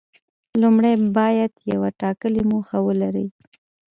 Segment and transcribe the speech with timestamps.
[0.61, 3.27] لومړی باید یوه ټاکلې موخه ولري.